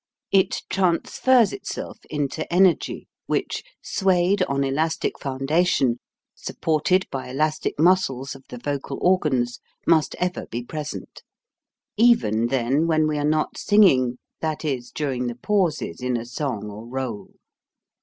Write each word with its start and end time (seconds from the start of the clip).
It 0.31 0.63
transfers 0.67 1.53
itself 1.53 1.99
into 2.09 2.51
energy, 2.51 3.07
which, 3.27 3.63
swayed 3.83 4.41
on 4.49 4.63
elastic 4.63 5.19
foundation, 5.19 5.99
supported 6.33 7.05
by 7.11 7.27
elastic 7.29 7.77
muscles 7.77 8.33
of 8.33 8.43
the 8.49 8.57
vocal 8.57 8.97
organs, 8.99 9.59
must 9.85 10.15
ever 10.15 10.47
be 10.47 10.63
present; 10.63 11.21
even, 11.97 12.47
then, 12.47 12.87
when 12.87 13.05
we 13.07 13.19
are 13.19 13.23
not 13.23 13.59
singing, 13.59 14.17
that 14.39 14.65
is, 14.65 14.89
during 14.89 15.27
the 15.27 15.35
pauses 15.35 16.01
in 16.01 16.17
a 16.17 16.25
song 16.25 16.71
or 16.71 16.87
r61e. 16.87 17.33